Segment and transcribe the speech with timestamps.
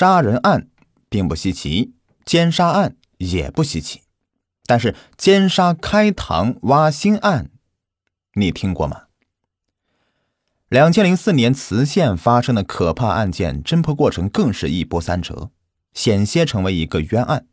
[0.00, 0.66] 杀人案
[1.10, 1.92] 并不稀奇，
[2.24, 4.00] 奸杀案也不稀奇，
[4.64, 7.50] 但是奸杀开膛挖心案，
[8.32, 9.02] 你听过吗？
[10.70, 15.50] 两千零四年磁县发生的可怕案件侦破过程更是一波三折，
[15.92, 17.44] 险些成为一个冤案。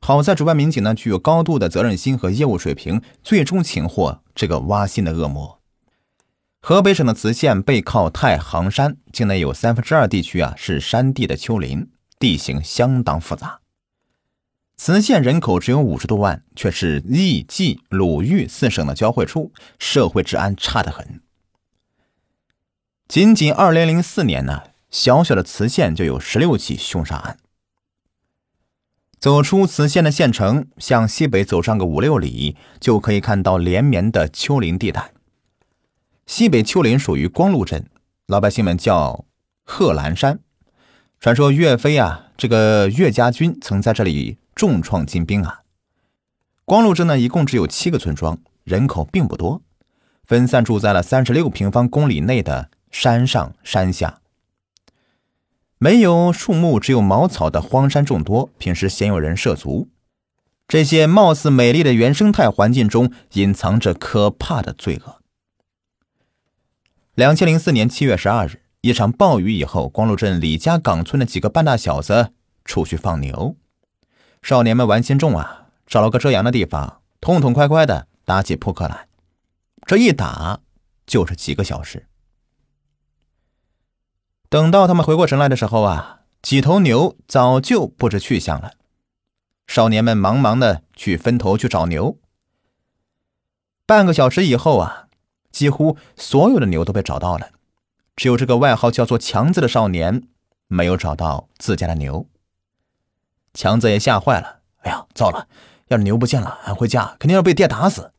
[0.00, 5.59] 好在主办民警呢具有高度的责任心和业务水平，最终擒获这个挖心的恶魔。
[6.62, 13.60] 河北省的磁县背靠太行山，境内有三分之二地区啊是山地的丘陵，地形相当复杂。
[14.76, 21.22] 磁县人口只有五十多万，却是易冀鲁豫四省的交汇处，社会治安差得很。
[23.08, 27.38] 仅仅二零零四年呢，小小的磁县就有十六起凶杀案。
[29.18, 35.12] 走出磁县的县城，向西北走上个五六里，就可以看到连绵的丘陵地带。
[36.30, 37.90] 西北丘陵属于光禄镇，
[38.28, 39.24] 老百姓们叫
[39.64, 40.38] 贺兰山。
[41.18, 45.62] 传说岳飞啊，这个岳家军曾在这里重创金兵啊。
[46.64, 49.60] 光禄镇呢，一共只有七个村庄，人口并不多，
[50.22, 52.70] 分散住在了三十六平方公里内的。
[52.92, 54.20] 山上山下，
[55.78, 58.50] 没有树木，只有茅草的荒山众多。
[58.56, 59.88] 平时鲜有人涉足，
[60.68, 65.19] 这些貌似美丽的原生态环境中，隐藏着可怕的罪恶。
[67.14, 72.32] 两千零四年七月十二日，一场暴雨以后，光禄镇李家岗村的几个半大小子
[72.64, 73.56] 出去放牛，
[74.42, 79.08] 少年们玩心重啊，找了个遮阳的地方，痛痛快快的打起扑克来。
[79.84, 80.60] 这一打
[81.04, 82.06] 就是几个小时。
[84.48, 88.74] 等到他们回过神来的时候啊，几头牛早就不知去向了。
[89.66, 92.18] 少年们忙忙的去分头去找牛。
[93.84, 95.08] 半个小时以后啊，
[95.50, 97.50] 几乎所有的牛都被找到了，
[98.16, 100.22] 只有这个外号叫做强子的少年
[100.68, 102.26] 没有找到自家的牛。
[103.52, 105.48] 强子也吓坏了，哎呀，糟了！
[105.88, 108.12] 要是牛不见了，俺回家肯定要被爹打死。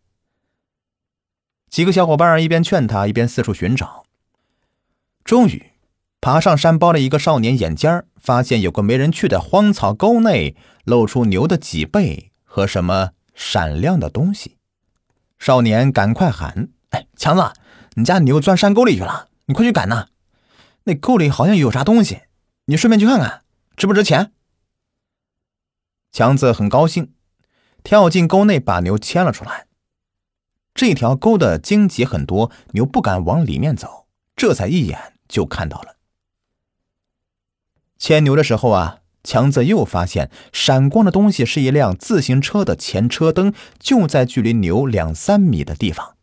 [1.69, 4.03] 几个小伙伴一边劝他，一边四处寻找，
[5.23, 5.67] 终于。
[6.19, 14.57] 爬上山包的一个少年眼尖发现有个没人去的荒草沟内露出牛的脊背和什么闪亮的东西。
[15.39, 17.51] 少年赶快喊：“哎，强子，
[17.95, 20.07] 你家牛钻山沟里去了，你快去赶呐！
[20.83, 22.21] 那沟里好像有啥东西，
[22.65, 23.43] 你顺便去看看，
[23.75, 24.31] 值不值钱？”
[26.11, 27.13] 强子很高兴，
[27.83, 29.67] 跳进沟内把牛牵了出来。
[30.73, 35.97] 这条沟的荆棘很多，牛不敢往里面走，这才一眼就看到了。
[37.97, 46.17] 牵牛的时候啊，强子又发现闪光的东西是一辆自行车的前车灯，就在距离牛两三米的地方。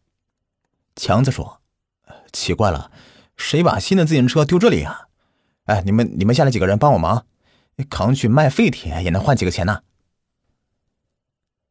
[0.98, 1.60] 强子说
[2.32, 2.90] ：“奇怪了，
[3.36, 5.06] 谁把新的自行车丢这里啊？
[5.66, 7.24] 哎，你们你们下来几个人帮我忙，
[7.88, 9.82] 扛去卖废铁也能换几个钱呢。”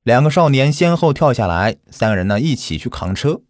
[0.03, 3.41] 两个少年先后跳下来，三个人呢一起去扛车。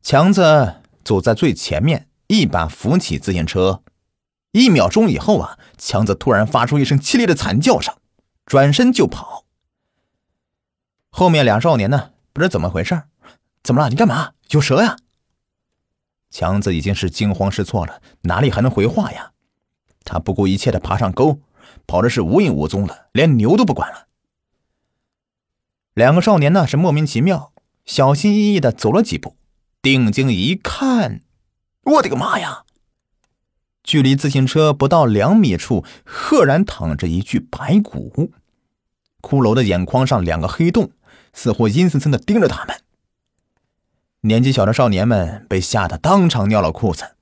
[0.00, 3.82] 强子走在最前面，一把扶起自行车。
[4.52, 7.96] 一秒钟以后啊，强子突然发出一声凄厉的惨叫声，
[8.46, 9.44] 转身就跑。
[11.10, 13.02] 后面俩少年呢，不知道怎么回事
[13.64, 13.88] 怎么了？
[13.88, 14.34] 你干嘛？
[14.50, 14.96] 有蛇呀？
[16.30, 19.32] 强子已经是惊慌失措了，哪里还能回话呀？
[20.04, 21.40] 他不顾一切的爬上沟，
[21.86, 24.06] 跑的是无影无踪了，连牛都不管了。
[25.94, 27.52] 两个少年呢是莫名其妙，
[27.84, 29.36] 小心翼翼的走了几步，
[29.82, 31.22] 定睛一看，
[31.84, 32.64] 我的个妈呀！
[33.82, 38.32] 距离自行车不到两米处，赫然躺着一具白骨。
[39.20, 40.92] 骷髅的眼眶上两个黑洞，
[41.32, 42.80] 似乎阴森森的盯着他们。
[44.22, 47.16] 年纪小的少年们被吓得当场尿了裤子。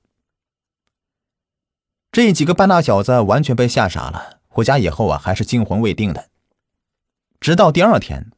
[2.11, 6.29] 这几个半大小子完全被吓傻了，回家以后啊，还是惊魂未定的。
[7.39, 8.31] 直到第二天，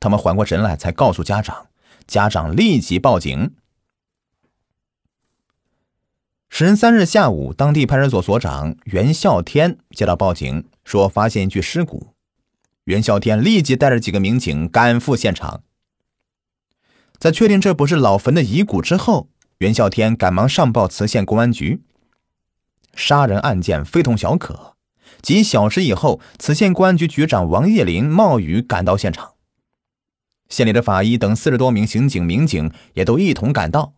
[0.00, 1.66] 他们缓过神来，才告诉家长，
[2.06, 3.54] 家长立即报警。
[6.48, 12.14] 十三日下午，当地派出所所长袁孝天接到报警，说发现一具尸骨。
[12.84, 15.64] 袁孝天立即带着几个民警赶赴现场。
[17.18, 19.28] 在确定这不是老坟的遗骨之后，
[19.58, 21.82] 袁孝天赶忙上报磁县公安局。
[22.94, 24.74] 杀人案件非同小可，
[25.20, 29.34] 几小时以后，磁县公安局局长王叶林冒雨赶到现场，
[30.48, 33.94] 县里的法医等四十多名刑警、民警也都一同赶到。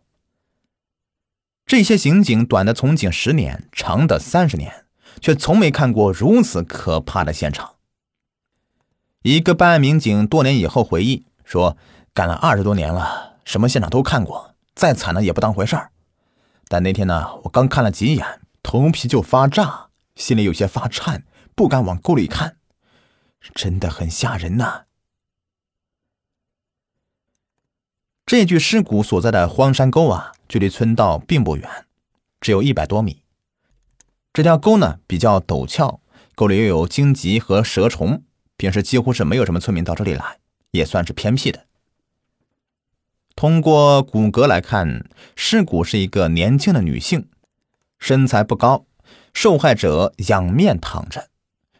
[1.67, 4.87] 这些刑警短的从警十年，长的三十年，
[5.21, 7.75] 却从没看过如此可怕的现场。
[9.23, 11.79] 一个办案民警多年以后回忆说
[12.12, 15.93] ：“干了二十多年了，什么现场都看过，再惨的也不当回事儿。
[16.69, 21.25] 但那天呢，我刚看了几眼，头皮就发炸，心里有些发颤，
[21.55, 22.59] 不敢往沟里看，
[23.55, 24.83] 真的很吓人呐。
[28.27, 31.87] 这具尸骨所在的荒山沟啊，距离村道并不远，
[32.43, 33.23] 只有一百多米。
[34.35, 36.03] 这条沟呢比较陡峭，
[36.35, 38.23] 沟里又有荆棘和蛇虫，
[38.59, 41.67] 平时几乎是没有什么村民到这里来，也算是偏僻的。
[43.35, 47.29] 通过骨骼来看，尸骨是一个年轻的女性，
[47.99, 48.87] 身材不高，
[49.32, 51.29] 受害者仰面躺着，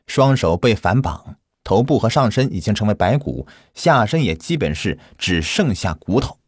[0.07, 1.37] 双手被反绑。
[1.65, 6.39] 头部和上身已经成为白骨，下身也基本是只剩下骨头，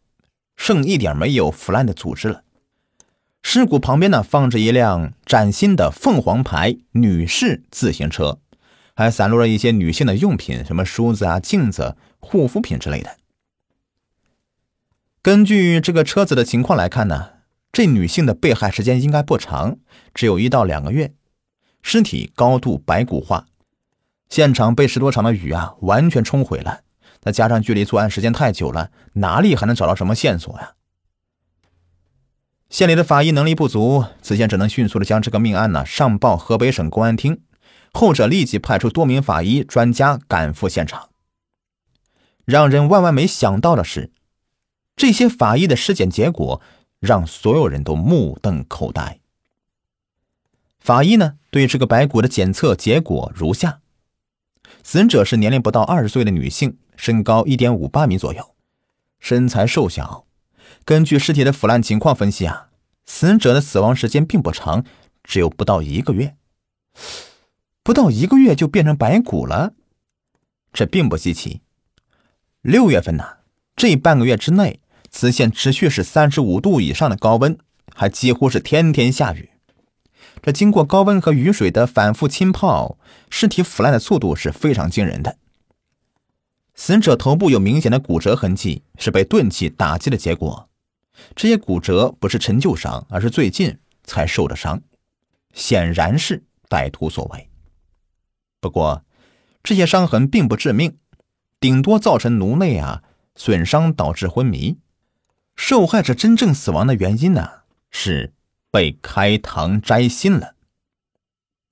[0.56, 2.44] 剩一点没有腐烂的组织了。
[3.42, 8.38] 尸骨旁边呢放着一辆崭新的凤凰牌女士自行车，
[8.94, 13.16] 还散落了一些女性的用品，什么梳子啊、镜子、护肤品之类的。
[15.22, 17.30] 根据这个车子的情况来看呢，
[17.72, 19.78] 这女性的被害时间应该不长，
[20.14, 21.12] 只有一到两个月，
[21.82, 23.46] 尸体高度白骨化。
[24.28, 26.82] 现场被十多场的雨啊，完全冲毁了。
[27.20, 30.72] 再加上距离作案时间太久了，哪里还能找到什么线索呀？
[32.70, 37.42] 县里的法医能力不足，此前只能迅速的将这个命案呢上报河北省公安厅，
[37.92, 41.09] 后者立即派出多名法医专家赶赴现场。
[42.50, 44.10] 让人万万没想到的是，
[44.96, 46.60] 这些法医的尸检结果
[46.98, 49.20] 让所有人都目瞪口呆。
[50.80, 53.80] 法医呢对这个白骨的检测结果如下。
[54.82, 58.54] 死者是年龄不到二十岁的女性，身高一点五八米左右，
[59.20, 60.26] 身材瘦小。
[60.84, 62.70] 根据尸体的腐烂情况分析啊，
[63.06, 64.84] 死者的死亡时间并不长，
[65.22, 66.34] 只有不到一个月。
[67.84, 69.74] 不到一个月就变成白骨了，
[70.72, 71.60] 这并不稀奇。
[72.62, 73.38] 六月份呢，
[73.74, 74.80] 这半个月之内，
[75.10, 77.58] 磁县持续是三十五度以上的高温，
[77.94, 79.48] 还几乎是天天下雨。
[80.42, 82.98] 这经过高温和雨水的反复浸泡，
[83.30, 85.38] 尸体腐烂的速度是非常惊人的。
[86.74, 90.68] 死者头部有明显的骨折痕迹，是被钝器打击的结果。
[91.34, 94.82] 这些骨折不是陈旧伤，而是最近才受的伤，
[95.54, 97.48] 显然是歹徒所为。
[98.60, 99.02] 不过，
[99.62, 100.96] 这些伤痕并不致命，
[101.60, 103.04] 顶多造成颅内啊
[103.36, 104.78] 损伤，导致昏迷。
[105.54, 107.60] 受害者真正死亡的原因呢
[107.90, 108.32] 是。
[108.72, 110.54] 被开膛摘心了，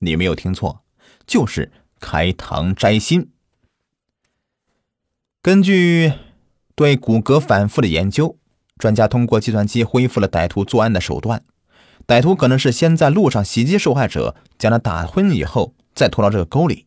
[0.01, 0.83] 你没有听错，
[1.25, 1.71] 就是
[2.01, 3.31] 开膛摘心。
[5.41, 6.13] 根据
[6.75, 8.37] 对骨骼反复的研究，
[8.81, 11.45] 专家通过计算机恢复了歹徒作案的手段。
[12.05, 16.85] 歹徒可能是先在路上袭击受害者，将他打昏以后，再拖到这个沟里。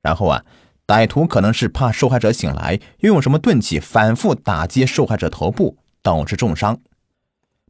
[0.00, 0.46] 然后啊，
[0.86, 6.80] 歹徒可能是怕受害者醒来，又用什么钝器反复打击受害者头部，导致重伤。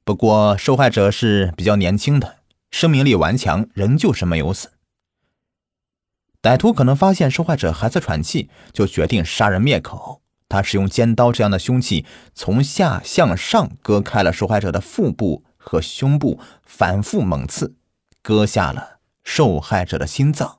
[0.04, 2.38] 不过，受害者是比较年轻的，
[2.70, 4.72] 生命力顽强，仍旧是没有死。
[6.42, 10.20] 歹徒可能发现受害者还在喘气，就决定杀人灭口。
[10.48, 17.76] 他使用尖刀这样的凶器，从下向上割开了受害者的腹部和胸部，反复猛刺，
[18.22, 20.58] 割下了受害者的心脏，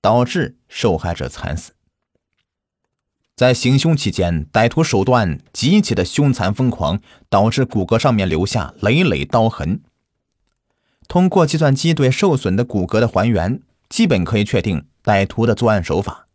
[0.00, 1.72] 导致受害者惨死。
[3.38, 7.00] 在行凶期间，歹徒手段极其的凶残疯狂，
[7.30, 9.80] 导致骨骼上面留下累累刀痕。
[11.06, 16.26] 通过计算机对受损的骨骼的还原，基本可以确定歹徒的作案手法。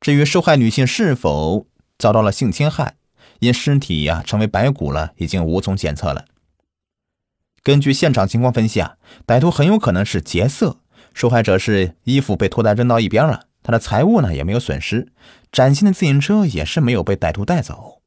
[0.00, 1.66] 至于受害女性是否
[1.98, 2.94] 遭到了性侵害，
[3.40, 6.24] 因尸体呀成为白骨了，已经无从检测了。
[7.62, 8.96] 根据现场情况分析啊，
[9.26, 10.78] 歹徒很有可能是劫色，
[11.12, 13.42] 受害者是衣服被拖带扔到一边了。
[13.62, 15.08] 他的财物呢也没有损失，
[15.56, 18.02] 崭新的自行车也是没有被歹徒带走。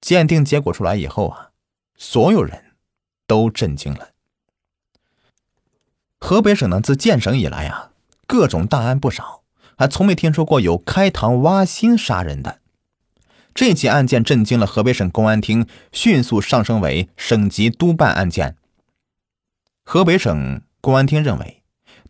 [0.00, 1.50] 鉴定结果出来以后啊，
[1.96, 2.72] 所有人
[3.28, 4.10] 都震惊了。
[6.18, 7.92] 河北省呢自建省以来啊，
[8.26, 9.44] 各种大案不少，
[9.78, 12.58] 还从没听说过有开膛挖心杀人的。
[13.54, 18.56] 这起案件震惊了河北省公安厅，迅速上升为省级督办案件。
[19.84, 21.61] 河北省公安厅认为。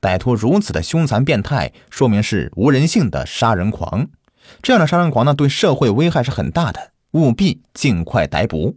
[0.03, 4.09] 歹徒如此的凶残变态，说明是无人性的杀人狂。
[4.61, 8.77] 这样的杀人狂呢，对社会危害是很大的，务必尽快逮捕。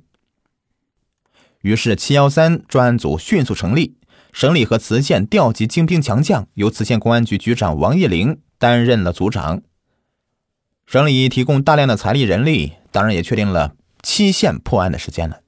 [1.62, 3.98] 于是，七幺三专案组迅速成立，
[4.32, 9.64] 省里和磁县调集精兵强将，由磁县公安局局长王业林担任了组长。
[10.86, 15.42] 省里提供大量的财力人力，当然也确定了期限破案的时间了。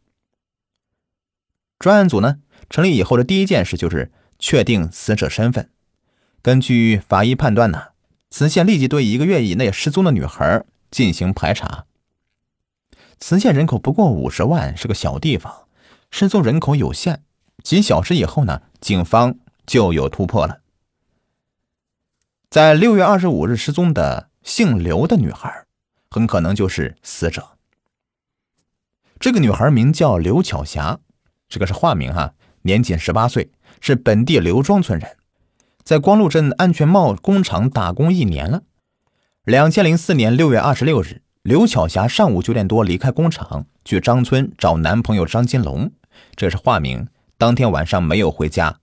[1.78, 4.12] 专案组呢成立以后的第一件事就是。
[4.40, 5.70] 确定死者身份。
[6.42, 7.90] 根据法医判断呢，
[8.30, 11.86] 磁县立即对一个月以内失踪的女孩进行排查。
[13.20, 15.68] 磁县人口不过五十万，是个小地方，
[16.12, 17.24] 失踪人口有限。
[17.64, 20.62] 几小时以后呢，警方就有突破了。
[22.50, 25.66] 在六月二十五日失踪的姓刘的女孩，
[26.10, 27.58] 很可能就是死者。
[29.20, 31.00] 这个女孩名叫刘巧霞，
[31.50, 35.18] 这个是化名哈，年仅十八岁，是本地刘庄村人，
[35.84, 38.64] 在光禄镇安全帽工厂打工一年了。
[39.44, 45.92] 两千零四年六月二十六日，刘巧霞上午九点多离开工厂，去张村找男朋友张金龙，
[46.36, 47.08] 这是化名。
[47.38, 48.80] 当天晚上没有回家。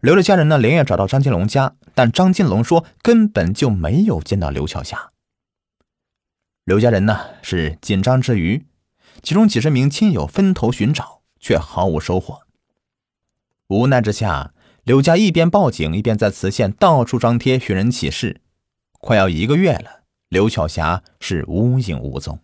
[0.00, 5.12] 刘的家人呢，连夜找到张金龙家，但张金龙说根本就没有见到刘巧霞。
[6.64, 8.66] 刘家人呢是紧张之余，
[9.22, 12.45] 其中几十名亲友分头寻找，却毫无收获。
[13.68, 14.52] 无奈之下，
[14.84, 18.40] 刘家一边报警，一边在磁县到处张贴寻人启事。
[19.00, 22.40] 快要一个月了，刘巧霞是无影无踪。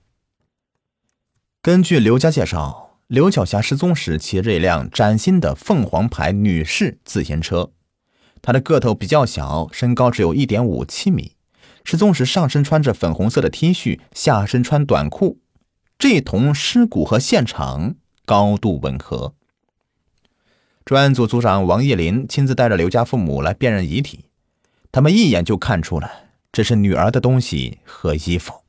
[1.60, 2.90] 根据刘家介绍。
[3.08, 7.70] 刘巧霞失踪时骑着一辆崭新的凤凰牌女士自行车，
[8.40, 11.36] 她的个头比较小，身高只有一点五七米。
[11.84, 15.40] 失踪时上身穿着粉红色的 T 恤，下身穿短裤，
[15.98, 19.34] 这同尸骨和现场高度吻合。
[20.84, 24.26] 专案组组长王叶林亲自带着刘家父母来辨认遗体，
[24.90, 26.10] 他们一眼就看出了
[26.50, 28.62] 这是女儿的东西和衣服。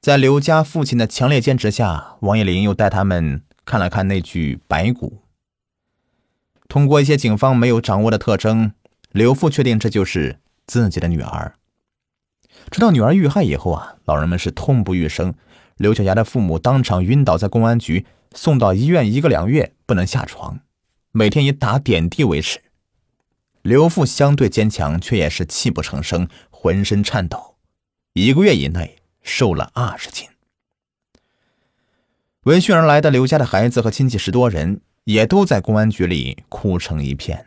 [0.00, 5.22] 在刘家父亲的强烈坚持下，王叶林又带他们看了看那具白骨。
[6.68, 8.72] 通过一些警方没有掌握的特征，
[9.10, 11.56] 刘父确定这就是自己的女儿。
[12.70, 15.34] 直到女儿遇害以后啊，老人们是痛不欲生。
[15.76, 20.60] 刘小霞的父母当场晕倒在公安局，送到医院一个两月不能下床，
[21.12, 22.60] 每天以打点滴维持。
[23.62, 27.56] 刘父相对坚强，却也是泣不成声，浑身颤抖。
[28.12, 28.96] 一个月以内。
[29.22, 30.26] 瘦了二十斤。
[32.44, 37.44] 闻讯而来的刘家的孩子和亲戚十多人，也都在公安局里哭成一片。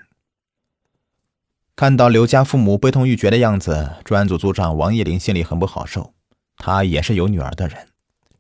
[1.76, 6.14] 看到刘家父母悲痛欲绝的样子，专案组组长王叶林心里很不好受。
[6.56, 7.88] 他也是有女儿的人，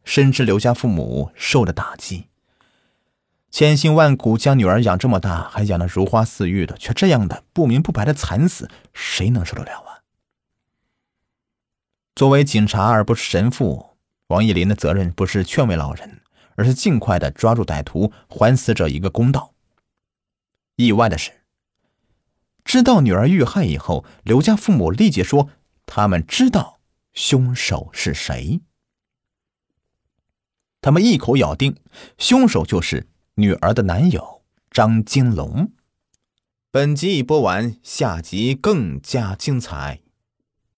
[0.03, 2.27] 深知刘家父母受的打击，
[3.49, 10.05] 千辛万苦将女儿养这么大，还养得如花似玉的，却这样的不明不白的惨死，谁能受得了啊？
[12.15, 13.97] 作为警察而不是神父，
[14.27, 16.21] 王叶林的责任不是劝慰老人，
[16.55, 19.53] 而是尽快的抓住歹徒，还死者一个公道。
[20.75, 21.31] 意外的是，
[22.63, 25.49] 知道女儿遇害以后，刘家父母立即说
[25.85, 26.79] 他们知道
[27.13, 28.61] 凶手是谁。
[30.81, 31.77] 他们一口咬定
[32.17, 35.71] 凶手就是女儿的男友张金龙。
[36.71, 40.02] 本集已播完，下集更加精彩。